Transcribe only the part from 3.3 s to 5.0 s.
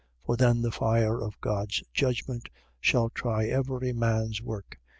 every man's work.